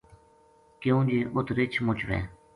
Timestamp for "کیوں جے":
0.81-1.19